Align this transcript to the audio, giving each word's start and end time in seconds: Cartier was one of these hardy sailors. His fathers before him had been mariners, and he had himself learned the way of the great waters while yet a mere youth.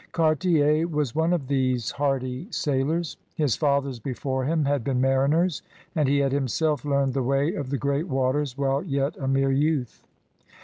Cartier 0.13 0.87
was 0.87 1.13
one 1.13 1.31
of 1.31 1.47
these 1.47 1.91
hardy 1.91 2.47
sailors. 2.49 3.17
His 3.35 3.55
fathers 3.55 3.99
before 3.99 4.45
him 4.45 4.65
had 4.65 4.83
been 4.83 4.99
mariners, 4.99 5.61
and 5.93 6.09
he 6.09 6.17
had 6.17 6.31
himself 6.31 6.83
learned 6.83 7.13
the 7.13 7.21
way 7.21 7.53
of 7.53 7.69
the 7.69 7.77
great 7.77 8.07
waters 8.07 8.57
while 8.57 8.81
yet 8.83 9.15
a 9.17 9.27
mere 9.27 9.51
youth. 9.51 10.03